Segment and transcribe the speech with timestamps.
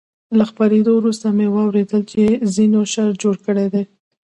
[0.37, 2.21] له خپرېدو وروسته مې واورېدل چې
[2.53, 3.83] ځینو شر جوړ کړی دی.